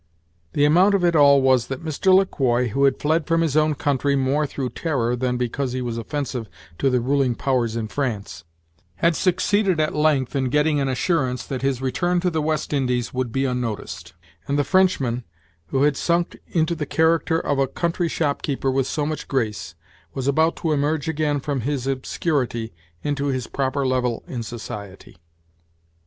The 0.53 0.65
amount 0.65 0.95
of 0.95 1.05
it 1.05 1.15
all 1.15 1.43
was, 1.43 1.67
that 1.67 1.85
Mr. 1.85 2.11
Le 2.11 2.25
Quoi, 2.25 2.69
who 2.69 2.85
had 2.85 2.99
fled 2.99 3.27
from 3.27 3.41
his 3.41 3.55
own 3.55 3.75
country 3.75 4.15
more 4.15 4.47
through 4.47 4.71
terror 4.71 5.15
than 5.15 5.37
because 5.37 5.73
he 5.73 5.81
was 5.83 5.95
offensive 5.95 6.47
to 6.79 6.89
the 6.89 6.99
ruling 6.99 7.35
powers 7.35 7.75
in 7.75 7.87
France, 7.87 8.43
had 8.95 9.15
succeeded 9.15 9.79
at 9.79 9.93
length 9.93 10.35
in 10.35 10.45
getting 10.49 10.79
an 10.79 10.87
assurance 10.87 11.45
that 11.45 11.61
his 11.61 11.83
return 11.83 12.19
to 12.21 12.31
the 12.31 12.41
West 12.41 12.73
Indies 12.73 13.13
would 13.13 13.31
be 13.31 13.45
unnoticed; 13.45 14.13
and 14.47 14.57
the 14.57 14.63
Frenchman, 14.63 15.23
who 15.67 15.83
had 15.83 15.95
sunk 15.95 16.35
into 16.47 16.73
the 16.73 16.87
character 16.87 17.39
of 17.39 17.59
a 17.59 17.67
country 17.67 18.07
shopkeeper 18.07 18.71
with 18.71 18.87
so 18.87 19.05
much 19.05 19.27
grace, 19.27 19.75
was 20.15 20.27
about 20.27 20.55
to 20.55 20.71
emerge 20.71 21.07
again 21.07 21.39
from 21.39 21.61
his 21.61 21.85
obscurity 21.85 22.73
into 23.03 23.27
his 23.27 23.45
proper 23.45 23.85
level 23.85 24.23
in 24.25 24.41
society. 24.41 25.19